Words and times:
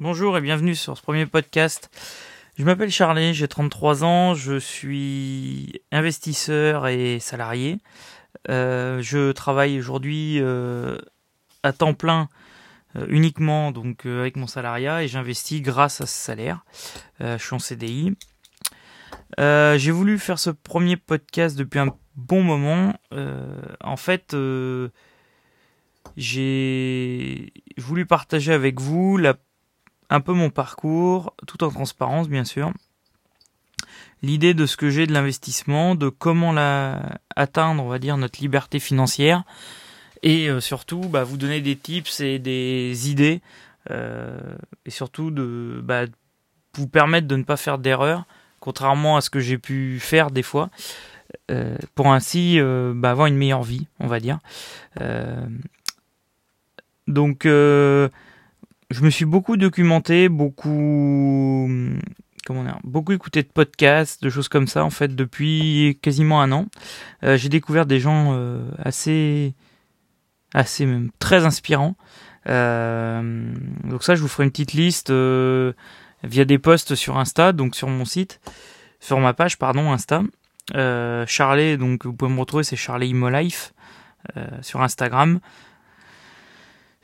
Bonjour 0.00 0.38
et 0.38 0.40
bienvenue 0.40 0.74
sur 0.74 0.96
ce 0.96 1.02
premier 1.02 1.26
podcast. 1.26 1.90
Je 2.56 2.64
m'appelle 2.64 2.90
Charlie, 2.90 3.34
j'ai 3.34 3.48
33 3.48 4.02
ans, 4.02 4.32
je 4.32 4.58
suis 4.58 5.82
investisseur 5.92 6.88
et 6.88 7.18
salarié. 7.20 7.76
Euh, 8.48 9.02
je 9.02 9.30
travaille 9.32 9.78
aujourd'hui 9.78 10.38
euh, 10.40 10.96
à 11.62 11.74
temps 11.74 11.92
plein 11.92 12.30
euh, 12.96 13.04
uniquement 13.10 13.72
donc 13.72 14.06
avec 14.06 14.36
mon 14.36 14.46
salariat 14.46 15.02
et 15.02 15.08
j'investis 15.08 15.60
grâce 15.60 16.00
à 16.00 16.06
ce 16.06 16.16
salaire. 16.16 16.64
je 17.20 17.36
suis 17.36 17.54
en 17.54 17.58
CDI. 17.58 18.16
j'ai 19.36 19.90
voulu 19.90 20.18
faire 20.18 20.38
ce 20.38 20.48
premier 20.48 20.96
podcast 20.96 21.58
depuis 21.58 21.78
un 21.78 21.94
bon 22.16 22.42
moment. 22.42 22.94
en 23.84 23.96
fait, 23.98 24.34
j'ai 26.16 27.52
voulu 27.76 28.06
partager 28.06 28.54
avec 28.54 28.80
vous 28.80 29.18
la 29.18 29.34
un 30.10 30.20
peu 30.20 30.32
mon 30.32 30.50
parcours, 30.50 31.32
tout 31.46 31.64
en 31.64 31.70
transparence 31.70 32.28
bien 32.28 32.44
sûr. 32.44 32.72
L'idée 34.22 34.52
de 34.52 34.66
ce 34.66 34.76
que 34.76 34.90
j'ai 34.90 35.06
de 35.06 35.12
l'investissement, 35.12 35.94
de 35.94 36.10
comment 36.10 36.52
la, 36.52 37.20
atteindre, 37.36 37.82
on 37.82 37.88
va 37.88 37.98
dire, 37.98 38.18
notre 38.18 38.40
liberté 38.40 38.78
financière, 38.78 39.44
et 40.22 40.48
euh, 40.50 40.60
surtout 40.60 41.00
bah, 41.00 41.24
vous 41.24 41.38
donner 41.38 41.62
des 41.62 41.76
tips 41.76 42.20
et 42.20 42.38
des 42.38 43.10
idées, 43.10 43.40
euh, 43.90 44.38
et 44.84 44.90
surtout 44.90 45.30
de 45.30 45.80
bah, 45.82 46.04
vous 46.74 46.86
permettre 46.86 47.28
de 47.28 47.36
ne 47.36 47.44
pas 47.44 47.56
faire 47.56 47.78
d'erreurs, 47.78 48.24
contrairement 48.58 49.16
à 49.16 49.22
ce 49.22 49.30
que 49.30 49.40
j'ai 49.40 49.56
pu 49.56 49.98
faire 50.00 50.30
des 50.30 50.42
fois, 50.42 50.68
euh, 51.50 51.78
pour 51.94 52.12
ainsi 52.12 52.58
bah, 52.60 53.12
avoir 53.12 53.26
une 53.26 53.36
meilleure 53.36 53.62
vie, 53.62 53.86
on 54.00 54.06
va 54.06 54.20
dire. 54.20 54.38
donc 57.06 57.46
je 58.90 59.02
me 59.02 59.10
suis 59.10 59.24
beaucoup 59.24 59.56
documenté, 59.56 60.28
beaucoup, 60.28 61.68
comment 62.44 62.64
dire, 62.64 62.78
beaucoup 62.82 63.12
écouté 63.12 63.42
de 63.42 63.48
podcasts, 63.48 64.22
de 64.22 64.30
choses 64.30 64.48
comme 64.48 64.66
ça 64.66 64.84
en 64.84 64.90
fait 64.90 65.14
depuis 65.14 65.98
quasiment 66.02 66.42
un 66.42 66.50
an. 66.52 66.66
Euh, 67.22 67.36
j'ai 67.36 67.48
découvert 67.48 67.86
des 67.86 68.00
gens 68.00 68.32
euh, 68.32 68.68
assez, 68.78 69.54
assez 70.54 70.86
même 70.86 71.10
très 71.20 71.44
inspirants. 71.44 71.96
Euh, 72.48 73.54
donc 73.84 74.02
ça, 74.02 74.14
je 74.16 74.22
vous 74.22 74.28
ferai 74.28 74.44
une 74.44 74.50
petite 74.50 74.72
liste 74.72 75.10
via 75.10 76.44
des 76.44 76.58
posts 76.58 76.96
sur 76.96 77.16
Insta, 77.16 77.52
donc 77.52 77.76
sur 77.76 77.88
mon 77.88 78.04
site, 78.04 78.40
sur 78.98 79.20
ma 79.20 79.34
page 79.34 79.56
pardon 79.56 79.92
Insta. 79.92 80.22
Charlie, 81.26 81.78
donc 81.78 82.06
vous 82.06 82.12
pouvez 82.12 82.32
me 82.32 82.40
retrouver, 82.40 82.64
c'est 82.64 82.76
Charlie 82.76 83.08
Imolife 83.08 83.72
sur 84.62 84.82
Instagram 84.82 85.40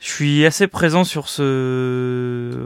je 0.07 0.13
suis 0.13 0.45
assez 0.45 0.67
présent 0.67 1.03
sur 1.03 1.27
ce 1.27 2.65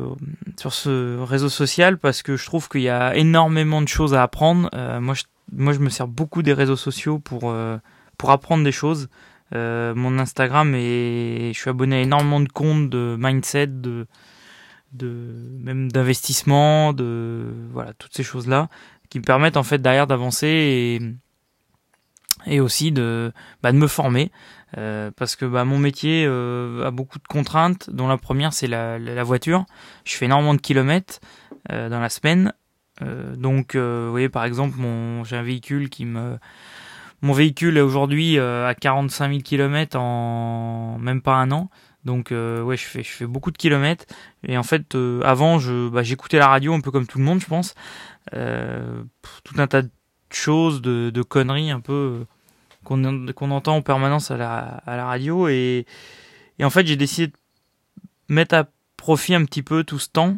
sur 0.59 0.73
ce 0.73 1.17
réseau 1.17 1.49
social 1.49 1.97
parce 1.97 2.21
que 2.21 2.37
je 2.37 2.45
trouve 2.45 2.69
qu'il 2.69 2.81
y 2.81 2.89
a 2.89 3.15
énormément 3.15 3.81
de 3.81 3.87
choses 3.87 4.13
à 4.13 4.21
apprendre. 4.21 4.69
Euh, 4.75 5.01
moi, 5.01 5.15
je, 5.15 5.23
moi, 5.51 5.73
je 5.73 5.79
me 5.79 5.89
sers 5.89 6.07
beaucoup 6.07 6.43
des 6.43 6.53
réseaux 6.53 6.75
sociaux 6.75 7.17
pour 7.17 7.49
euh, 7.49 7.79
pour 8.19 8.29
apprendre 8.29 8.63
des 8.63 8.71
choses. 8.71 9.09
Euh, 9.55 9.95
mon 9.95 10.19
Instagram 10.19 10.75
et 10.75 11.51
je 11.55 11.59
suis 11.59 11.71
abonné 11.71 11.95
à 11.95 12.01
énormément 12.01 12.41
de 12.41 12.47
comptes 12.47 12.91
de 12.91 13.17
mindset, 13.19 13.67
de 13.67 14.05
de 14.93 15.33
même 15.59 15.91
d'investissement, 15.91 16.93
de 16.93 17.47
voilà 17.73 17.93
toutes 17.93 18.15
ces 18.15 18.23
choses 18.23 18.47
là 18.47 18.69
qui 19.09 19.17
me 19.17 19.23
permettent 19.23 19.57
en 19.57 19.63
fait 19.63 19.81
derrière 19.81 20.05
d'avancer 20.05 20.47
et 20.47 21.01
et 22.45 22.59
aussi 22.59 22.91
de 22.91 23.31
bah, 23.61 23.71
de 23.71 23.77
me 23.77 23.87
former. 23.87 24.31
Euh, 24.77 25.11
parce 25.15 25.35
que 25.35 25.45
bah, 25.45 25.65
mon 25.65 25.77
métier 25.77 26.25
euh, 26.25 26.87
a 26.87 26.91
beaucoup 26.91 27.19
de 27.19 27.27
contraintes, 27.27 27.89
dont 27.89 28.07
la 28.07 28.17
première 28.17 28.53
c'est 28.53 28.67
la, 28.67 28.97
la, 28.99 29.23
voiture. 29.23 29.65
Je 30.05 30.15
fais 30.15 30.25
énormément 30.25 30.53
de 30.53 30.61
kilomètres 30.61 31.19
euh, 31.71 31.89
dans 31.89 31.99
la 31.99 32.09
semaine. 32.09 32.53
donc, 33.37 33.75
vous 33.75 34.11
voyez, 34.11 34.29
par 34.29 34.45
exemple, 34.45 34.77
mon, 34.77 35.23
j'ai 35.23 35.35
un 35.35 35.43
véhicule 35.43 35.89
qui 35.89 36.05
me... 36.05 36.37
Mon 37.23 37.33
véhicule 37.33 37.77
est 37.77 37.81
aujourd'hui 37.81 38.39
à 38.39 38.73
45 38.73 39.29
000 39.29 39.41
km 39.41 39.95
en 39.99 40.97
même 40.99 41.21
pas 41.21 41.35
un 41.35 41.51
an. 41.51 41.69
Donc 42.03 42.31
ouais, 42.31 42.77
je 42.77 42.83
fais 42.83 43.03
je 43.03 43.11
fais 43.11 43.27
beaucoup 43.27 43.51
de 43.51 43.57
kilomètres 43.57 44.05
et 44.47 44.57
en 44.57 44.63
fait 44.63 44.97
avant 45.23 45.59
je 45.59 45.87
bah, 45.89 46.01
j'écoutais 46.01 46.39
la 46.39 46.47
radio 46.47 46.73
un 46.73 46.81
peu 46.81 46.89
comme 46.89 47.05
tout 47.05 47.19
le 47.19 47.23
monde 47.23 47.39
je 47.39 47.45
pense, 47.45 47.75
tout 48.31 49.55
un 49.57 49.67
tas 49.67 49.83
de 49.83 49.91
choses 50.33 50.81
de, 50.81 51.21
conneries 51.21 51.71
un 51.71 51.79
peu 51.79 52.25
qu'on 52.83 53.51
entend 53.51 53.75
en 53.75 53.81
permanence 53.81 54.31
à 54.31 54.37
la, 54.37 55.05
radio. 55.05 55.47
Et, 55.47 55.85
en 56.61 56.69
fait, 56.69 56.85
j'ai 56.85 56.95
décidé 56.95 57.27
de 57.27 57.33
mettre 58.29 58.55
à 58.55 58.65
profit 58.97 59.33
un 59.33 59.45
petit 59.45 59.63
peu 59.63 59.83
tout 59.83 59.99
ce 59.99 60.09
temps 60.09 60.37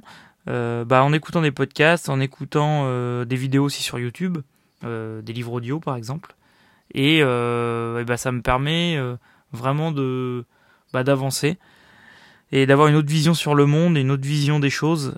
euh, 0.49 0.83
bah, 0.85 1.03
en 1.03 1.13
écoutant 1.13 1.41
des 1.41 1.51
podcasts, 1.51 2.09
en 2.09 2.19
écoutant 2.19 2.83
euh, 2.85 3.25
des 3.25 3.35
vidéos 3.35 3.63
aussi 3.65 3.83
sur 3.83 3.99
YouTube, 3.99 4.37
euh, 4.83 5.21
des 5.21 5.33
livres 5.33 5.53
audio 5.53 5.79
par 5.79 5.95
exemple. 5.95 6.35
Et, 6.93 7.21
bah, 7.21 8.17
ça 8.17 8.31
me 8.31 8.41
permet 8.41 8.99
vraiment 9.51 9.91
bah, 10.93 11.03
d'avancer 11.03 11.57
et 12.51 12.65
d'avoir 12.67 12.87
une 12.87 12.95
autre 12.95 13.09
vision 13.09 13.33
sur 13.33 13.55
le 13.55 13.65
monde 13.65 13.97
et 13.97 14.01
une 14.01 14.11
autre 14.11 14.25
vision 14.25 14.59
des 14.59 14.69
choses. 14.69 15.15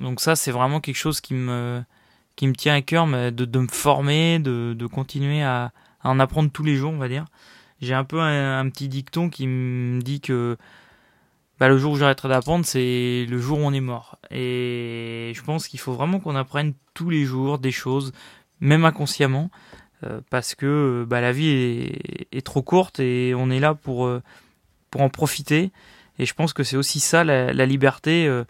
donc 0.00 0.20
ça, 0.20 0.36
c'est 0.36 0.50
vraiment 0.50 0.80
quelque 0.80 0.96
chose 0.96 1.20
qui 1.20 1.34
me 1.34 1.82
qui 2.36 2.46
me 2.46 2.54
tient 2.54 2.74
à 2.74 2.82
cœur, 2.82 3.06
mais 3.06 3.30
de, 3.30 3.58
me 3.58 3.68
former, 3.68 4.38
de, 4.38 4.86
continuer 4.86 5.42
à, 5.42 5.72
en 6.02 6.18
apprendre 6.18 6.50
tous 6.50 6.64
les 6.64 6.76
jours, 6.76 6.92
on 6.92 6.98
va 6.98 7.08
dire. 7.08 7.24
J'ai 7.80 7.94
un 7.94 8.04
peu 8.04 8.20
un, 8.20 8.68
petit 8.70 8.88
dicton 8.88 9.28
qui 9.28 9.46
me 9.46 10.00
dit 10.00 10.20
que 10.20 10.56
bah, 11.60 11.68
le 11.68 11.78
jour 11.78 11.92
où 11.92 11.96
j'arrêterai 11.96 12.28
d'apprendre, 12.28 12.64
c'est 12.64 13.26
le 13.28 13.38
jour 13.38 13.58
où 13.58 13.62
on 13.62 13.72
est 13.72 13.80
mort. 13.80 14.18
Et 14.30 15.32
je 15.34 15.42
pense 15.42 15.68
qu'il 15.68 15.80
faut 15.80 15.92
vraiment 15.92 16.18
qu'on 16.18 16.34
apprenne 16.34 16.74
tous 16.94 17.10
les 17.10 17.24
jours 17.24 17.58
des 17.58 17.72
choses, 17.72 18.12
même 18.60 18.84
inconsciemment, 18.84 19.50
euh, 20.04 20.20
parce 20.30 20.54
que 20.54 21.04
bah, 21.08 21.20
la 21.20 21.32
vie 21.32 21.48
est, 22.32 22.44
trop 22.44 22.62
courte 22.62 23.00
et 23.00 23.34
on 23.36 23.50
est 23.50 23.60
là 23.60 23.74
pour, 23.74 24.06
euh, 24.06 24.22
pour 24.90 25.02
en 25.02 25.08
profiter. 25.08 25.72
Et 26.18 26.26
je 26.26 26.34
pense 26.34 26.52
que 26.52 26.62
c'est 26.62 26.76
aussi 26.76 27.00
ça 27.00 27.24
la, 27.24 27.52
la 27.52 27.66
liberté. 27.66 28.26
Euh, 28.26 28.44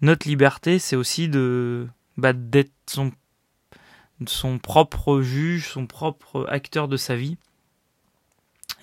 notre 0.00 0.28
liberté, 0.28 0.78
c'est 0.78 0.96
aussi 0.96 1.28
de 1.28 1.88
bah, 2.16 2.32
d'être 2.32 2.72
son 4.26 4.58
propre 4.58 5.20
juge, 5.20 5.68
son 5.68 5.86
propre 5.86 6.46
acteur 6.48 6.88
de 6.88 6.96
sa 6.96 7.16
vie. 7.16 7.36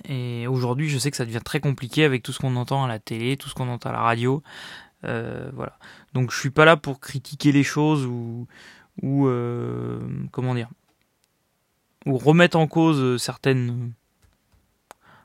Et 0.08 0.48
aujourd'hui, 0.48 0.90
je 0.90 0.98
sais 0.98 1.12
que 1.12 1.18
ça 1.18 1.26
devient 1.26 1.42
très 1.44 1.60
compliqué 1.60 2.04
avec 2.04 2.24
tout 2.24 2.32
ce 2.32 2.40
qu'on 2.40 2.56
entend 2.56 2.84
à 2.84 2.88
la 2.88 3.00
télé, 3.00 3.38
tout 3.38 3.50
ce 3.50 3.56
qu'on 3.56 3.68
entend 3.68 3.90
à 3.90 3.94
la 3.94 4.02
radio. 4.02 4.42
Euh, 5.06 5.50
voilà. 5.54 5.78
Donc, 6.14 6.32
je 6.32 6.40
suis 6.40 6.50
pas 6.50 6.66
là 6.66 6.78
pour 6.78 7.00
critiquer 7.00 7.52
les 7.52 7.64
choses 7.64 8.06
ou, 8.06 8.48
ou 9.02 9.28
euh, 9.28 10.00
comment 10.32 10.56
dire, 10.56 10.70
ou 12.06 12.18
remettre 12.18 12.58
en 12.58 12.68
cause 12.68 13.22
certaines 13.22 13.92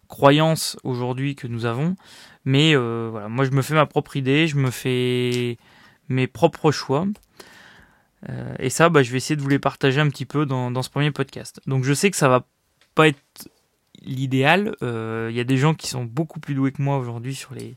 croyances 0.09 0.77
aujourd'hui 0.83 1.37
que 1.37 1.47
nous 1.47 1.67
avons. 1.67 1.97
Mais 2.45 2.75
euh, 2.75 3.09
voilà, 3.11 3.29
moi, 3.29 3.45
je 3.45 3.51
me 3.51 3.63
fais 3.63 3.75
ma 3.75 3.87
propre 3.87 4.17
idée, 4.17 4.49
je 4.49 4.57
me 4.57 4.71
fais 4.71 5.57
mes 6.09 6.27
propres 6.27 6.71
choix. 6.71 7.07
Euh, 8.29 8.55
et 8.59 8.71
ça, 8.71 8.89
bah, 8.89 9.03
je 9.03 9.11
vais 9.11 9.19
essayer 9.19 9.37
de 9.37 9.43
vous 9.43 9.49
les 9.49 9.59
partager 9.59 10.01
un 10.01 10.09
petit 10.09 10.27
peu 10.27 10.47
dans, 10.47 10.83
ce 10.83 10.91
premier 10.91 11.11
podcast. 11.11 11.61
Donc 11.67 11.85
je 11.85 11.93
sais 11.93 12.11
que 12.11 12.17
ça 12.17 12.29
va 12.29 12.47
pas 12.95 13.09
être 13.09 13.49
l'idéal. 14.03 14.77
Il 14.81 14.87
euh, 14.87 15.31
y 15.31 15.41
a 15.41 15.45
des 15.45 15.57
gens 15.57 15.75
qui 15.75 15.89
sont 15.89 16.05
beaucoup 16.05 16.41
plus 16.41 16.55
doués 16.55 16.73
que 16.73 16.83
moi 16.83 16.99
aujourd'hui 16.99 17.35
sur 17.35 17.55
les, 17.55 17.75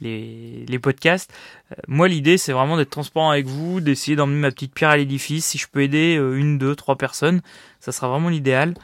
les, 0.00 0.78
podcasts. 0.78 1.32
Euh, 1.72 1.76
moi, 1.88 2.08
l'idée, 2.08 2.38
c'est 2.38 2.52
vraiment 2.52 2.76
d'être 2.76 2.90
transparent 2.90 3.30
avec 3.30 3.46
vous, 3.46 3.80
d'essayer 3.80 4.16
d'emmener 4.16 4.40
ma 4.40 4.50
petite 4.50 4.74
pierre 4.74 4.90
à 4.90 4.96
l'édifice. 4.96 5.46
Si 5.46 5.58
je 5.58 5.68
peux 5.68 5.82
aider 5.82 6.14
une, 6.14 6.58
deux, 6.58 6.74
trois 6.74 6.96
personnes, 6.96 7.40
ça 7.80 7.92
sera 7.92 8.08
vraiment 8.08 8.28
l'idéal. 8.28 8.74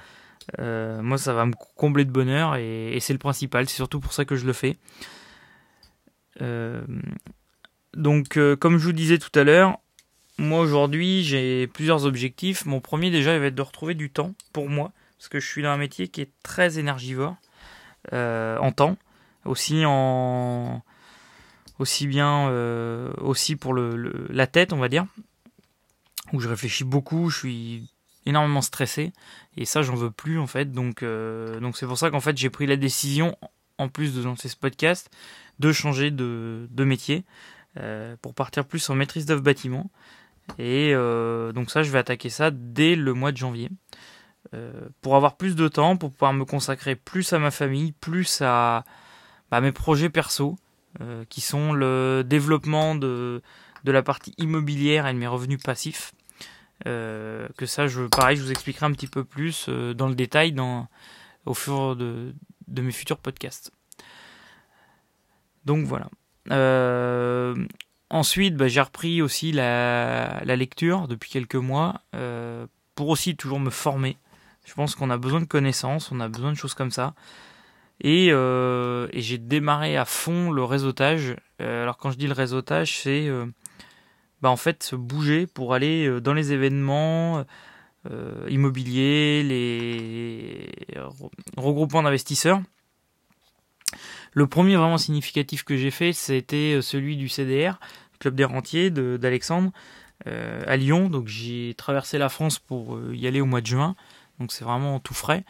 moi, 0.58 1.18
ça 1.18 1.32
va 1.34 1.46
me 1.46 1.54
combler 1.76 2.04
de 2.04 2.10
bonheur 2.10 2.56
et 2.56 2.98
c'est 3.00 3.12
le 3.12 3.18
principal. 3.18 3.68
C'est 3.68 3.76
surtout 3.76 4.00
pour 4.00 4.12
ça 4.12 4.24
que 4.24 4.36
je 4.36 4.46
le 4.46 4.52
fais. 4.52 4.76
donc, 7.94 8.38
comme 8.60 8.78
je 8.78 8.84
vous 8.84 8.92
disais 8.92 9.18
tout 9.18 9.38
à 9.38 9.44
l'heure, 9.44 9.78
moi 10.42 10.60
aujourd'hui 10.60 11.22
j'ai 11.24 11.66
plusieurs 11.68 12.04
objectifs. 12.04 12.66
Mon 12.66 12.80
premier 12.80 13.10
déjà 13.10 13.34
il 13.34 13.40
va 13.40 13.46
être 13.46 13.54
de 13.54 13.62
retrouver 13.62 13.94
du 13.94 14.10
temps 14.10 14.34
pour 14.52 14.68
moi 14.68 14.92
parce 15.16 15.28
que 15.28 15.40
je 15.40 15.46
suis 15.46 15.62
dans 15.62 15.70
un 15.70 15.76
métier 15.76 16.08
qui 16.08 16.20
est 16.20 16.30
très 16.42 16.78
énergivore 16.78 17.36
euh, 18.12 18.58
en 18.58 18.72
temps, 18.72 18.96
aussi 19.44 19.84
en 19.86 20.82
aussi 21.78 22.06
bien 22.06 22.48
euh, 22.48 23.12
aussi 23.18 23.56
pour 23.56 23.72
le, 23.72 24.26
la 24.30 24.46
tête 24.46 24.72
on 24.72 24.78
va 24.78 24.88
dire 24.88 25.06
où 26.32 26.40
je 26.40 26.48
réfléchis 26.48 26.84
beaucoup, 26.84 27.30
je 27.30 27.38
suis 27.38 27.90
énormément 28.26 28.62
stressé 28.62 29.12
et 29.56 29.64
ça 29.64 29.82
j'en 29.82 29.94
veux 29.94 30.10
plus 30.10 30.38
en 30.38 30.46
fait 30.46 30.72
donc 30.72 31.02
euh, 31.02 31.60
donc 31.60 31.76
c'est 31.76 31.86
pour 31.86 31.98
ça 31.98 32.10
qu'en 32.10 32.20
fait 32.20 32.36
j'ai 32.36 32.50
pris 32.50 32.66
la 32.66 32.76
décision 32.76 33.36
en 33.78 33.88
plus 33.88 34.14
de 34.14 34.22
lancer 34.22 34.48
ce 34.48 34.56
podcast 34.56 35.10
de 35.60 35.72
changer 35.72 36.10
de, 36.10 36.66
de 36.70 36.84
métier 36.84 37.24
pour 38.20 38.34
partir 38.34 38.66
plus 38.66 38.90
en 38.90 38.94
maîtrise 38.94 39.24
d'œuvre 39.24 39.40
bâtiment 39.40 39.90
et 40.58 40.92
euh, 40.94 41.52
donc 41.52 41.70
ça, 41.70 41.82
je 41.82 41.90
vais 41.90 41.98
attaquer 41.98 42.30
ça 42.30 42.50
dès 42.50 42.94
le 42.94 43.14
mois 43.14 43.32
de 43.32 43.36
janvier. 43.36 43.70
Euh, 44.54 44.88
pour 45.00 45.16
avoir 45.16 45.36
plus 45.36 45.56
de 45.56 45.68
temps, 45.68 45.96
pour 45.96 46.10
pouvoir 46.10 46.32
me 46.32 46.44
consacrer 46.44 46.96
plus 46.96 47.32
à 47.32 47.38
ma 47.38 47.50
famille, 47.50 47.92
plus 47.92 48.42
à, 48.42 48.84
bah, 49.50 49.60
mes 49.60 49.72
projets 49.72 50.10
perso. 50.10 50.56
qui 51.30 51.40
sont 51.40 51.72
le 51.72 52.22
développement 52.22 52.94
de, 52.94 53.40
de 53.84 53.92
la 53.92 54.02
partie 54.02 54.34
immobilière 54.36 55.06
et 55.06 55.14
de 55.14 55.18
mes 55.18 55.26
revenus 55.26 55.62
passifs. 55.62 56.12
que 56.84 57.66
ça, 57.66 57.86
je, 57.86 58.02
pareil, 58.08 58.36
je 58.36 58.42
vous 58.42 58.50
expliquerai 58.50 58.86
un 58.86 58.92
petit 58.92 59.06
peu 59.06 59.24
plus 59.24 59.70
dans 59.70 60.08
le 60.08 60.14
détail 60.14 60.52
dans, 60.52 60.88
au 61.46 61.54
fur 61.54 61.96
de, 61.96 62.34
de 62.68 62.82
mes 62.82 62.92
futurs 62.92 63.18
podcasts. 63.18 63.72
Donc 65.64 65.86
voilà. 65.86 66.08
Euh, 66.50 67.54
ensuite, 68.12 68.56
bah, 68.56 68.68
j'ai 68.68 68.80
repris 68.80 69.22
aussi 69.22 69.52
la, 69.52 70.42
lecture 70.44 71.08
depuis 71.08 71.30
quelques 71.30 71.56
mois 71.56 72.02
euh, 72.14 72.66
pour 72.94 73.08
aussi 73.08 73.36
toujours 73.36 73.58
me 73.58 73.70
former. 73.70 74.16
Je 74.64 74.74
pense 74.74 74.94
qu'on 74.94 75.10
a 75.10 75.16
besoin 75.16 75.40
de 75.40 75.46
connaissances, 75.46 76.12
on 76.12 76.20
a 76.20 76.28
besoin 76.28 76.52
de 76.52 76.56
choses 76.56 76.74
comme 76.74 76.92
ça. 76.92 77.14
Et, 78.00 78.28
euh, 78.30 79.08
j'ai 79.12 79.38
démarré 79.38 79.96
à 79.96 80.04
fond 80.04 80.50
le 80.50 80.62
réseautage. 80.62 81.36
alors 81.58 81.96
quand 81.96 82.10
je 82.10 82.18
dis 82.18 82.26
le 82.26 82.32
réseautage, 82.32 82.98
c'est 82.98 83.28
bah, 84.40 84.50
en 84.50 84.56
fait 84.56 84.82
se 84.82 84.96
bouger 84.96 85.46
pour 85.46 85.74
aller 85.74 86.20
dans 86.20 86.34
les 86.34 86.52
événements 86.52 87.44
immobiliers, 88.48 89.42
les 89.42 90.70
regroupements 91.56 92.02
d'investisseurs 92.02 92.60
le 94.32 94.46
premier 94.46 94.76
vraiment 94.76 94.98
significatif 94.98 95.64
que 95.64 95.76
j'ai 95.76 95.90
fait, 95.90 96.12
c'était 96.12 96.74
euh, 96.76 96.82
celui 96.82 97.16
du 97.16 97.28
CDR, 97.28 97.78
Club 98.18 98.34
des 98.34 98.44
Rentiers 98.44 98.90
d'Alexandre, 98.90 99.72
euh, 100.26 100.62
à 100.66 100.76
Lyon. 100.76 101.08
Donc 101.08 101.28
j'ai 101.28 101.74
traversé 101.76 102.18
la 102.18 102.28
France 102.28 102.58
pour 102.58 102.96
euh, 102.96 103.14
y 103.14 103.26
aller 103.26 103.40
au 103.40 103.46
mois 103.46 103.60
de 103.60 103.66
juin. 103.66 103.94
Donc 104.38 104.52
c'est 104.52 104.64
vraiment 104.64 105.00
tout 105.00 105.14
frais. 105.14 105.44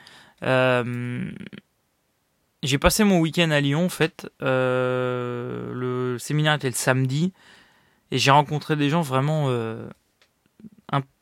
j'ai 2.62 2.78
passé 2.78 3.04
mon 3.04 3.20
week-end 3.20 3.50
à 3.50 3.60
Lyon 3.60 3.84
en 3.86 3.88
fait. 3.88 4.28
le 4.40 6.16
séminaire 6.18 6.54
était 6.54 6.68
le 6.68 6.74
samedi. 6.74 7.32
Et 8.10 8.18
j'ai 8.18 8.30
rencontré 8.30 8.76
des 8.76 8.90
gens 8.90 9.00
vraiment... 9.00 9.46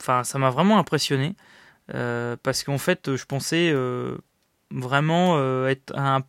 Enfin, 0.00 0.24
ça 0.24 0.38
m'a 0.38 0.50
vraiment 0.50 0.78
impressionné. 0.78 1.36
parce 2.42 2.64
qu'en 2.64 2.78
fait, 2.78 3.14
je 3.14 3.24
pensais 3.24 3.72
vraiment 4.70 5.38
être 5.68 5.96
un 5.96 6.22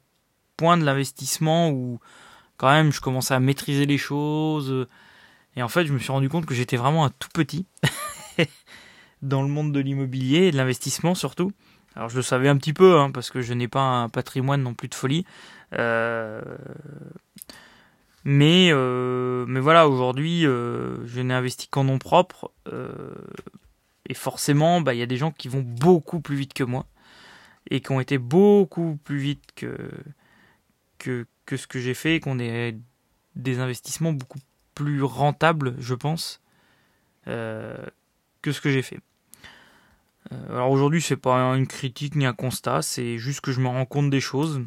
point 0.61 0.77
de 0.77 0.85
l'investissement 0.85 1.71
où 1.71 1.99
quand 2.57 2.69
même 2.69 2.91
je 2.91 3.01
commençais 3.01 3.33
à 3.33 3.39
maîtriser 3.39 3.87
les 3.87 3.97
choses. 3.97 4.87
Et 5.55 5.63
en 5.63 5.67
fait, 5.67 5.87
je 5.87 5.93
me 5.93 5.97
suis 5.97 6.11
rendu 6.11 6.29
compte 6.29 6.45
que 6.45 6.53
j'étais 6.53 6.77
vraiment 6.77 7.03
un 7.03 7.09
tout 7.09 7.29
petit 7.33 7.65
dans 9.23 9.41
le 9.41 9.47
monde 9.47 9.71
de 9.71 9.79
l'immobilier 9.79 10.47
et 10.47 10.51
de 10.51 10.57
l'investissement 10.57 11.15
surtout. 11.15 11.51
Alors 11.95 12.09
je 12.09 12.15
le 12.15 12.21
savais 12.21 12.47
un 12.47 12.57
petit 12.57 12.73
peu, 12.73 12.99
hein, 12.99 13.09
parce 13.09 13.31
que 13.31 13.41
je 13.41 13.53
n'ai 13.55 13.67
pas 13.67 13.81
un 13.81 14.07
patrimoine 14.07 14.61
non 14.61 14.75
plus 14.75 14.87
de 14.87 14.93
folie. 14.93 15.25
Euh, 15.73 16.43
mais, 18.23 18.69
euh, 18.71 19.45
mais 19.47 19.59
voilà, 19.59 19.87
aujourd'hui, 19.87 20.45
euh, 20.45 21.03
je 21.07 21.21
n'ai 21.21 21.33
investi 21.33 21.69
qu'en 21.69 21.85
nom 21.85 21.97
propre. 21.97 22.51
et 24.07 24.13
forcément, 24.13 24.79
bah, 24.79 24.93
il 24.93 24.99
y 24.99 25.03
a 25.03 25.07
des 25.07 25.17
gens 25.17 25.31
qui 25.31 25.47
vont 25.47 25.63
beaucoup 25.65 26.19
plus 26.21 26.35
vite 26.35 26.53
que 26.53 26.63
moi. 26.63 26.85
Et 27.71 27.81
qui 27.81 27.91
ont 27.91 27.99
été 27.99 28.19
beaucoup 28.19 28.99
plus 29.03 29.17
vite 29.17 29.43
que, 29.55 29.75
que, 31.01 31.57
ce 31.57 31.67
que 31.67 31.79
j'ai 31.79 31.93
fait 31.93 32.19
qu'on 32.19 32.39
ait 32.39 32.77
des 33.35 33.59
investissements 33.59 34.13
beaucoup 34.13 34.39
plus 34.75 35.03
rentables, 35.03 35.75
je 35.79 35.95
pense, 35.95 36.41
euh, 37.27 37.77
que 38.41 38.51
ce 38.51 38.61
que 38.61 38.71
j'ai 38.71 38.81
fait. 38.81 38.99
Euh, 40.31 40.49
alors 40.49 40.71
aujourd'hui, 40.71 41.01
c'est 41.01 41.17
pas 41.17 41.37
une 41.55 41.67
critique 41.67 42.15
ni 42.15 42.25
un 42.25 42.33
constat, 42.33 42.81
c'est 42.81 43.17
juste 43.17 43.41
que 43.41 43.51
je 43.51 43.59
me 43.59 43.67
rends 43.67 43.85
compte 43.85 44.09
des 44.09 44.21
choses. 44.21 44.61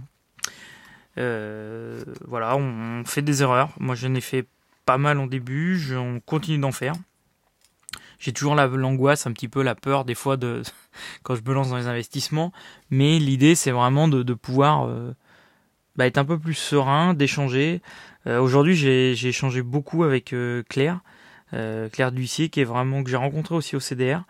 Euh, 1.17 2.05
voilà, 2.27 2.57
on, 2.57 3.05
fait 3.05 3.23
des 3.23 3.43
erreurs. 3.43 3.71
Moi, 3.79 3.95
j'en 3.95 4.15
ai 4.15 4.21
fait 4.21 4.47
pas 4.85 4.99
mal 4.99 5.19
en 5.19 5.27
début, 5.27 5.81
on 5.95 6.21
continue 6.21 6.59
d'en 6.59 6.73
faire. 6.73 6.95
J'ai 8.19 8.33
toujours 8.33 8.55
l'angoisse, 8.55 9.27
un 9.27 9.33
petit 9.33 9.49
peu 9.49 9.63
la 9.63 9.75
peur 9.75 10.05
des 10.05 10.15
fois 10.15 10.37
quand 11.23 11.35
je 11.35 11.43
me 11.43 11.53
lance 11.53 11.71
dans 11.71 11.77
les 11.77 11.87
investissements, 11.87 12.53
mais 12.91 13.19
l'idée 13.19 13.55
c'est 13.55 13.71
vraiment 13.71 14.09
de 14.09 14.35
pouvoir 14.35 14.89
bah, 15.97 16.07
être 16.07 16.19
un 16.19 16.25
peu 16.25 16.39
plus 16.39 16.55
serein, 16.55 17.15
d'échanger. 17.15 17.81
Euh, 18.27 18.41
aujourd'hui, 18.41 18.75
j'ai 18.75 19.13
échangé 19.13 19.63
beaucoup 19.63 20.05
avec 20.05 20.33
euh, 20.33 20.63
Claire, 20.69 21.01
euh, 21.53 21.89
Claire 21.89 22.13
Duissier, 22.13 22.49
qui 22.49 22.61
est 22.61 22.65
vraiment 22.65 23.03
que 23.03 23.11
j'ai 23.11 23.17
rencontré 23.17 23.55
aussi 23.55 23.77
au 23.77 23.81
CDR, 23.81 24.25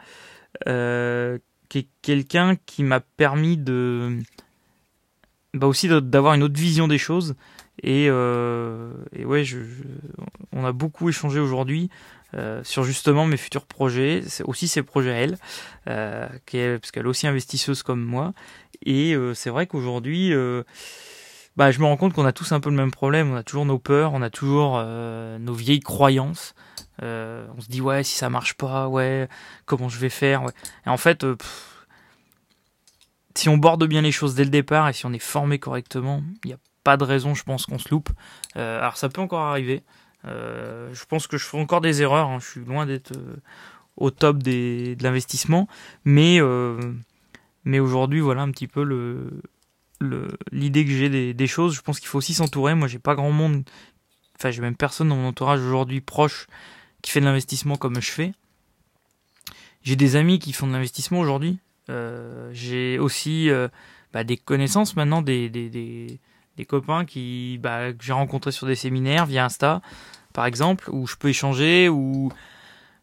qui 1.69 1.79
est 1.79 1.89
quelqu'un 2.03 2.57
qui 2.67 2.83
m'a 2.83 3.01
permis 3.01 3.57
de, 3.57 4.19
bah 5.55 5.67
aussi 5.67 5.89
d'avoir 5.89 6.35
une 6.35 6.43
autre 6.43 6.59
vision 6.59 6.89
des 6.89 6.99
choses. 6.99 7.35
Et, 7.83 8.05
et 8.05 9.25
ouais, 9.25 9.45
je, 9.45 9.59
on 10.53 10.65
a 10.65 10.73
beaucoup 10.73 11.09
échangé 11.09 11.41
aujourd'hui 11.41 11.91
sur 12.63 12.85
justement 12.85 13.27
mes 13.27 13.37
futurs 13.37 13.67
projets, 13.67 14.23
aussi 14.45 14.69
ses 14.69 14.83
projets 14.83 15.11
à 15.11 15.15
elle, 15.15 15.39
parce 15.85 16.91
qu'elle 16.93 17.05
est 17.05 17.09
aussi 17.09 17.27
investisseuse 17.27 17.83
comme 17.83 18.03
moi. 18.03 18.33
Et 18.87 19.17
c'est 19.35 19.51
vrai 19.51 19.67
qu'aujourd'hui, 19.67 20.33
bah, 21.57 21.71
je 21.71 21.79
me 21.79 21.85
rends 21.85 21.97
compte 21.97 22.13
qu'on 22.13 22.25
a 22.25 22.33
tous 22.33 22.53
un 22.53 22.61
peu 22.61 22.71
le 22.71 22.77
même 22.77 22.91
problème. 22.91 23.33
On 23.33 23.37
a 23.37 23.43
toujours 23.43 23.65
nos 23.65 23.79
peurs, 23.79 24.13
on 24.13 24.23
a 24.23 24.31
toujours 24.31 24.77
euh, 24.79 25.39
nos 25.39 25.55
vieilles 25.55 25.81
croyances. 25.81 26.55
Euh, 27.03 27.47
on 27.57 27.61
se 27.61 27.69
dit 27.69 27.81
ouais, 27.81 28.03
si 28.03 28.17
ça 28.17 28.29
marche 28.29 28.55
pas, 28.55 28.89
ouais, 28.89 29.29
comment 29.65 29.89
je 29.89 29.99
vais 29.99 30.09
faire. 30.09 30.43
Ouais. 30.43 30.53
Et 30.87 30.89
en 30.89 30.97
fait, 30.97 31.25
euh, 31.25 31.37
si 33.35 33.49
on 33.49 33.57
borde 33.57 33.85
bien 33.87 34.03
les 34.03 34.13
choses 34.13 34.35
dès 34.35 34.45
le 34.45 34.51
départ 34.51 34.89
et 34.89 34.93
si 34.93 35.07
on 35.07 35.13
est 35.13 35.19
formé 35.19 35.59
correctement, 35.59 36.23
il 36.45 36.49
n'y 36.49 36.55
a 36.55 36.59
pas 36.83 36.97
de 36.97 37.05
raison, 37.05 37.35
je 37.35 37.45
pense, 37.45 37.67
qu'on 37.67 37.79
se 37.79 37.89
loupe. 37.89 38.11
alors 38.55 38.97
ça 38.97 39.09
peut 39.09 39.21
encore 39.21 39.43
arriver. 39.43 39.83
je 40.25 41.05
pense 41.09 41.27
que 41.27 41.39
je 41.39 41.47
fais 41.47 41.59
encore 41.59 41.81
des 41.81 42.03
erreurs. 42.03 42.29
Hein. 42.29 42.39
Je 42.41 42.47
suis 42.47 42.65
loin 42.65 42.85
d'être 42.85 43.13
au 43.97 44.11
top 44.11 44.43
des, 44.43 44.97
de 44.97 45.03
l'investissement, 45.03 45.67
mais 46.05 46.41
mais 47.65 47.81
aujourd'hui, 47.81 48.21
voilà 48.21 48.43
un 48.43 48.51
petit 48.51 48.69
peu 48.69 48.85
le 48.85 49.43
l'idée 50.01 50.85
que 50.85 50.91
j'ai 50.91 51.35
des, 51.35 51.47
choses. 51.47 51.75
Je 51.75 51.81
pense 51.81 52.01
qu'il 52.01 52.09
faut 52.09 52.19
aussi 52.19 52.35
s'entourer. 52.35 52.75
Moi, 52.75 52.89
j'ai 52.89 52.99
pas 52.99 53.15
grand 53.15 53.31
monde, 53.31 53.65
enfin, 54.37 54.51
j'ai 54.51 54.61
même 54.61 54.77
personne 54.77 55.09
dans 55.09 55.17
mon 55.17 55.29
entourage 55.29 55.61
aujourd'hui 55.61 56.01
proche 56.01 56.47
qui 57.03 57.11
fait 57.11 57.21
de 57.21 57.27
l'investissement 57.27 57.77
comme 57.77 58.01
je 58.01 58.11
fais. 58.11 58.33
J'ai 59.83 59.97
des 59.97 60.17
amis 60.17 60.39
qui 60.39 60.53
font 60.53 60.67
de 60.67 60.73
l'investissement 60.73 61.21
aujourd'hui. 61.21 61.59
Euh, 61.91 62.49
j'ai 62.53 62.99
aussi 62.99 63.51
euh, 63.51 63.69
bah, 64.13 64.25
des 64.25 64.39
connaissances 64.39 64.97
maintenant, 64.97 65.21
des, 65.21 65.51
des, 65.51 65.69
des, 65.69 66.65
copains 66.65 67.05
qui, 67.05 67.59
bah, 67.63 67.93
que 67.93 68.03
j'ai 68.03 68.15
rencontrés 68.15 68.53
sur 68.53 68.67
des 68.67 68.75
séminaires 68.75 69.27
via 69.27 69.45
Insta, 69.45 69.83
par 70.33 70.47
exemple, 70.47 70.89
où 70.91 71.07
je 71.07 71.17
peux 71.17 71.29
échanger, 71.29 71.91
ou 71.91 72.33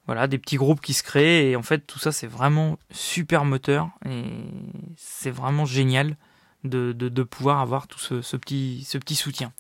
voilà, 0.08 0.28
des 0.28 0.40
petits 0.40 0.56
groupes 0.56 0.82
qui 0.82 0.94
se 0.94 1.04
créent. 1.04 1.52
Et 1.52 1.56
en 1.56 1.62
fait, 1.62 1.86
tout 1.86 2.00
ça, 2.00 2.12
c'est 2.12 2.28
vraiment 2.28 2.80
super 2.90 3.46
moteur 3.46 3.92
et 4.06 4.24
c'est 4.98 5.32
vraiment 5.32 5.66
génial 5.66 6.18
de, 6.64 7.24
pouvoir 7.24 7.60
avoir 7.60 7.88
tout 7.88 8.00
ce, 8.00 8.38
petit, 8.38 9.16
soutien. 9.16 9.52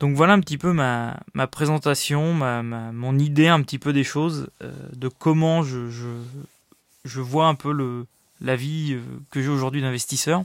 Donc 0.00 0.16
voilà 0.16 0.32
un 0.32 0.40
petit 0.40 0.58
peu 0.58 0.72
ma, 0.72 1.16
présentation, 1.50 2.34
mon 2.34 3.18
idée 3.18 3.48
un 3.48 3.62
petit 3.62 3.78
peu 3.78 3.92
des 3.92 4.04
choses, 4.04 4.48
euh, 4.62 4.72
de 4.92 5.08
comment 5.08 5.62
je, 5.62 5.80
vois 7.04 7.46
un 7.46 7.54
peu 7.54 8.04
la 8.40 8.56
vie 8.56 8.94
euh, 8.94 9.00
que 9.30 9.40
j'ai 9.40 9.48
aujourd'hui 9.48 9.82
d'investisseur. 9.82 10.44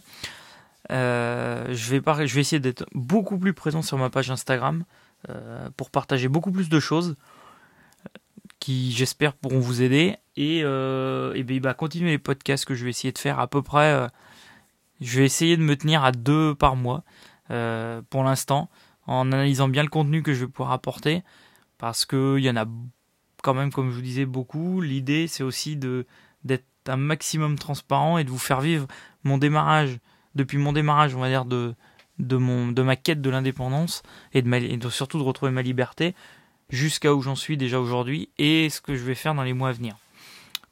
Euh, 0.91 1.67
je, 1.73 1.95
vais 1.95 2.41
essayer 2.41 2.59
d'être 2.59 2.85
beaucoup 2.93 3.37
plus 3.37 3.53
présent 3.53 3.81
sur 3.81 3.97
ma 3.97 4.09
page 4.09 4.31
Instagram 4.31 4.83
pour 5.75 5.89
partager 5.89 6.29
beaucoup 6.29 6.49
plus 6.49 6.69
de 6.69 6.79
choses 6.79 7.17
qui 8.61 8.93
j'espère 8.93 9.33
pourront 9.33 9.59
vous 9.59 9.81
aider 9.81 10.15
et, 10.37 10.63
bien, 10.63 11.59
bah, 11.59 11.73
continuer 11.73 12.11
les 12.11 12.17
podcasts 12.17 12.63
que 12.63 12.73
je 12.73 12.85
vais 12.85 12.91
essayer 12.91 13.11
de 13.11 13.17
faire 13.17 13.39
à 13.39 13.47
peu 13.47 13.61
près 13.61 14.07
je 15.01 15.19
vais 15.19 15.25
essayer 15.25 15.57
de 15.57 15.61
me 15.61 15.75
tenir 15.75 16.03
à 16.03 16.11
deux 16.11 16.55
par 16.55 16.75
mois 16.75 17.03
euh, 17.51 18.01
pour 18.09 18.23
l'instant, 18.23 18.69
en 19.07 19.31
analysant 19.31 19.67
bien 19.67 19.83
le 19.83 19.89
contenu 19.89 20.21
que 20.21 20.33
je 20.33 20.45
vais 20.45 20.51
pouvoir 20.51 20.71
apporter, 20.71 21.23
parce 21.77 22.05
qu'il 22.05 22.39
y 22.39 22.49
en 22.49 22.57
a 22.57 22.65
quand 23.41 23.53
même, 23.53 23.71
comme 23.71 23.89
je 23.89 23.95
vous 23.95 24.01
disais, 24.01 24.25
beaucoup. 24.25 24.81
L'idée, 24.81 25.27
c'est 25.27 25.43
aussi 25.43 25.77
d'être 25.77 26.65
un 26.87 26.97
maximum 26.97 27.57
transparent 27.57 28.17
et 28.17 28.23
de 28.23 28.29
vous 28.29 28.37
faire 28.37 28.61
vivre 28.61 28.87
mon 29.23 29.37
démarrage, 29.37 29.99
depuis 30.35 30.57
mon 30.57 30.73
démarrage, 30.73 31.15
on 31.15 31.19
va 31.19 31.29
dire, 31.29 31.45
de, 31.45 31.73
de, 32.19 32.37
mon, 32.37 32.71
de 32.71 32.81
ma 32.81 32.95
quête 32.95 33.21
de 33.21 33.29
l'indépendance 33.29 34.03
et, 34.33 34.39
et 34.39 34.77
de 34.77 34.89
surtout 34.89 35.17
de 35.17 35.23
retrouver 35.23 35.51
ma 35.51 35.61
liberté 35.61 36.13
jusqu'à 36.69 37.13
où 37.13 37.21
j'en 37.21 37.35
suis 37.35 37.57
déjà 37.57 37.79
aujourd'hui 37.79 38.29
et 38.37 38.69
ce 38.69 38.81
que 38.81 38.95
je 38.95 39.03
vais 39.03 39.15
faire 39.15 39.33
dans 39.33 39.43
les 39.43 39.53
mois 39.53 39.69
à 39.69 39.71
venir. 39.73 39.97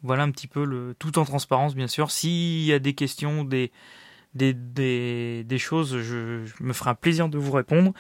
Voilà 0.04 0.24
un 0.24 0.32
petit 0.32 0.48
peu 0.48 0.64
le 0.64 0.96
tout 1.00 1.18
en 1.18 1.26
transparence 1.26 1.76
bien 1.76 1.88
sûr. 1.88 2.12
S'il 2.12 2.64
y 2.64 2.74
a 2.74 2.80
des 2.80 2.94
questions, 2.94 3.44
des, 3.44 3.72
des, 4.34 5.58
choses, 5.58 6.00
je, 6.00 6.46
me 6.60 6.74
ferai 6.74 6.92
un 6.92 6.96
plaisir 6.96 7.30
de 7.30 7.38
vous 7.38 7.52
répondre 7.52 7.94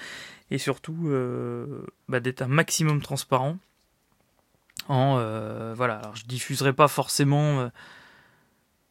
et 0.51 0.57
surtout 0.57 1.07
euh, 1.07 1.85
bah, 2.07 2.19
d'être 2.19 2.41
un 2.41 2.47
maximum 2.47 3.01
transparent. 3.01 3.57
En, 4.87 5.17
euh, 5.17 5.73
voilà, 5.75 6.11
je 6.13 6.23
diffuserai 6.23 6.73
pas 6.73 6.87
forcément 6.87 7.59
euh, 7.59 7.69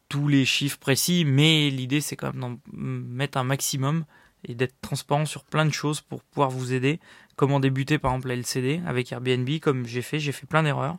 tous 0.09 0.27
les 0.27 0.45
chiffres 0.45 0.77
précis, 0.77 1.25
mais 1.25 1.69
l'idée 1.69 2.01
c'est 2.01 2.15
quand 2.15 2.33
même 2.33 2.41
d'en 2.41 2.57
mettre 2.71 3.37
un 3.37 3.43
maximum 3.43 4.05
et 4.45 4.53
d'être 4.53 4.75
transparent 4.81 5.25
sur 5.25 5.43
plein 5.43 5.65
de 5.65 5.73
choses 5.73 6.01
pour 6.01 6.23
pouvoir 6.23 6.49
vous 6.49 6.73
aider. 6.73 6.99
Comment 7.35 7.59
débuter 7.59 7.97
par 7.97 8.11
exemple 8.11 8.29
la 8.29 8.35
LCD 8.35 8.81
avec 8.85 9.11
Airbnb, 9.11 9.49
comme 9.59 9.85
j'ai 9.85 10.01
fait, 10.01 10.19
j'ai 10.19 10.31
fait 10.31 10.45
plein 10.45 10.63
d'erreurs. 10.63 10.97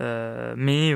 Mais 0.00 0.94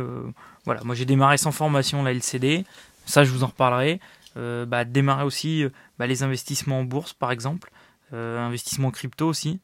voilà, 0.64 0.82
moi 0.84 0.94
j'ai 0.94 1.04
démarré 1.04 1.36
sans 1.36 1.50
formation 1.50 2.04
la 2.04 2.12
LCD, 2.12 2.64
ça 3.04 3.24
je 3.24 3.30
vous 3.30 3.42
en 3.42 3.48
reparlerai. 3.48 4.00
Euh, 4.36 4.64
bah, 4.64 4.84
démarrer 4.84 5.24
aussi 5.24 5.64
bah, 5.98 6.06
les 6.06 6.22
investissements 6.22 6.80
en 6.80 6.84
bourse 6.84 7.12
par 7.12 7.32
exemple, 7.32 7.70
investissements 8.12 8.90
crypto 8.90 9.26
aussi. 9.26 9.60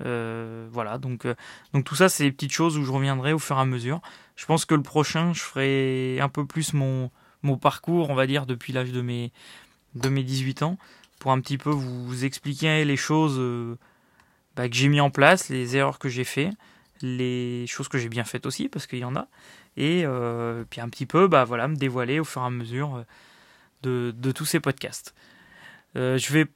voilà, 0.00 0.98
donc, 0.98 1.26
donc 1.72 1.84
tout 1.84 1.94
ça 1.94 2.08
c'est 2.08 2.24
des 2.24 2.32
petites 2.32 2.52
choses 2.52 2.78
où 2.78 2.84
je 2.84 2.92
reviendrai 2.92 3.32
au 3.32 3.38
fur 3.38 3.56
et 3.56 3.60
à 3.60 3.64
mesure. 3.64 4.00
Je 4.36 4.46
pense 4.46 4.64
que 4.64 4.74
le 4.74 4.82
prochain, 4.82 5.32
je 5.32 5.40
ferai 5.40 6.20
un 6.20 6.28
peu 6.28 6.46
plus 6.46 6.72
mon, 6.74 7.10
mon 7.42 7.56
parcours, 7.56 8.10
on 8.10 8.14
va 8.14 8.26
dire, 8.26 8.46
depuis 8.46 8.72
l'âge 8.72 8.92
de 8.92 9.00
mes, 9.00 9.32
de 9.94 10.08
mes 10.08 10.22
18 10.22 10.62
ans, 10.62 10.78
pour 11.18 11.32
un 11.32 11.40
petit 11.40 11.58
peu 11.58 11.70
vous 11.70 12.24
expliquer 12.24 12.84
les 12.84 12.96
choses 12.96 13.40
bah, 14.58 14.68
que 14.68 14.74
j'ai 14.74 14.88
mis 14.88 15.00
en 15.00 15.10
place, 15.10 15.48
les 15.48 15.76
erreurs 15.76 16.00
que 16.00 16.08
j'ai 16.08 16.24
fait, 16.24 16.50
les 17.02 17.64
choses 17.68 17.88
que 17.88 17.98
j'ai 17.98 18.08
bien 18.08 18.24
faites 18.24 18.46
aussi, 18.46 18.68
parce 18.68 18.86
qu'il 18.86 18.98
y 18.98 19.04
en 19.04 19.14
a, 19.14 19.28
et 19.76 20.02
euh, 20.04 20.64
puis 20.68 20.80
un 20.80 20.88
petit 20.88 21.06
peu, 21.06 21.28
bah 21.28 21.44
voilà, 21.44 21.68
me 21.68 21.76
dévoiler 21.76 22.18
au 22.18 22.24
fur 22.24 22.42
et 22.42 22.46
à 22.46 22.50
mesure 22.50 22.96
euh, 22.96 23.02
de, 23.82 24.32
tous 24.32 24.44
ces 24.44 24.60
podcasts. 24.60 25.14
Euh, 25.96 26.18
je 26.18 26.32
vais, 26.32 26.46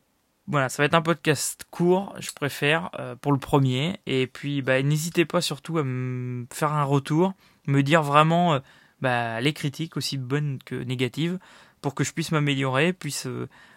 voilà, 0.46 0.68
ça 0.68 0.82
va 0.82 0.86
être 0.86 0.94
un 0.94 1.02
podcast 1.02 1.64
court, 1.70 2.14
je 2.18 2.30
préfère 2.32 2.90
pour 3.20 3.32
le 3.32 3.38
premier, 3.38 3.98
et 4.06 4.26
puis 4.26 4.62
bah, 4.62 4.82
n'hésitez 4.82 5.24
pas 5.24 5.40
surtout 5.40 5.78
à 5.78 5.84
me 5.84 6.46
faire 6.52 6.72
un 6.72 6.84
retour, 6.84 7.34
me 7.66 7.82
dire 7.82 8.02
vraiment 8.02 8.60
bah, 9.00 9.40
les 9.40 9.52
critiques 9.52 9.96
aussi 9.96 10.18
bonnes 10.18 10.58
que 10.64 10.74
négatives, 10.74 11.38
pour 11.80 11.94
que 11.94 12.04
je 12.04 12.12
puisse 12.12 12.32
m'améliorer, 12.32 12.92
puisse 12.92 13.28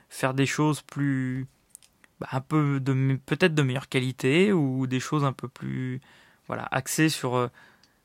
faire 0.09 0.33
des 0.33 0.45
choses 0.45 0.81
plus 0.81 1.47
bah, 2.19 2.27
un 2.31 2.41
peu 2.41 2.79
de 2.79 3.19
peut-être 3.25 3.53
de 3.53 3.61
meilleure 3.61 3.89
qualité 3.89 4.53
ou 4.53 4.87
des 4.87 4.99
choses 4.99 5.25
un 5.25 5.33
peu 5.33 5.47
plus 5.47 6.01
voilà, 6.47 6.67
axé 6.71 7.09
sur, 7.09 7.35
euh, 7.35 7.47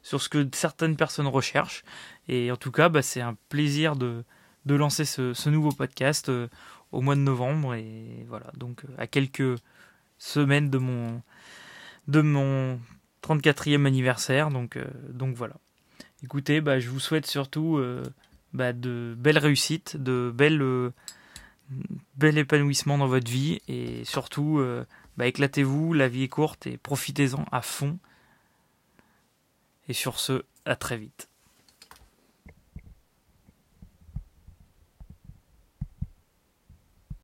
sur 0.02 0.20
ce 0.20 0.28
que 0.28 0.48
certaines 0.52 0.96
personnes 0.96 1.28
recherchent. 1.28 1.84
Et 2.28 2.50
en 2.50 2.56
tout 2.56 2.72
cas, 2.72 2.88
bah, 2.88 3.02
c'est 3.02 3.20
un 3.20 3.36
plaisir 3.48 3.96
de, 3.96 4.24
de 4.66 4.74
lancer 4.74 5.04
ce, 5.04 5.48
nouveau 5.48 5.70
podcast 5.70 6.28
euh, 6.28 6.48
au 6.92 7.00
mois 7.00 7.14
de 7.14 7.20
novembre. 7.20 7.74
Et 7.74 8.24
voilà, 8.28 8.46
donc 8.56 8.84
euh, 8.84 8.88
à 8.98 9.06
quelques 9.06 9.58
semaines 10.18 10.70
de 10.70 10.78
mon, 10.78 11.22
de 12.08 12.20
mon 12.20 12.80
34e 13.22 13.86
anniversaire. 13.86 14.50
Donc, 14.50 14.78
donc 15.08 15.34
voilà. 15.34 15.54
Écoutez, 16.22 16.60
bah, 16.60 16.78
je 16.78 16.90
vous 16.90 17.00
souhaite 17.00 17.26
surtout 17.26 17.82
bah, 18.52 18.74
de 18.74 19.14
belles 19.16 19.38
réussites, 19.38 19.96
de 19.96 20.30
belles, 20.34 20.62
bel 22.16 22.36
épanouissement 22.36 22.98
dans 22.98 23.06
votre 23.06 23.30
vie. 23.30 23.62
Et 23.68 24.04
surtout, 24.04 24.62
bah, 25.16 25.26
éclatez-vous, 25.26 25.94
la 25.94 26.08
vie 26.08 26.24
est 26.24 26.28
courte 26.28 26.66
et 26.66 26.76
profitez-en 26.76 27.46
à 27.50 27.62
fond. 27.62 27.98
Et 29.88 29.94
sur 29.94 30.20
ce, 30.20 30.44
à 30.66 30.76
très 30.76 30.98
vite. 30.98 31.29